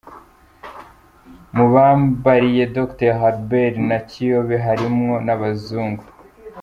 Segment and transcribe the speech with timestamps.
[1.55, 6.03] Mu bambariye Dr Albert na Kiyobe hari harimo n'abazungu.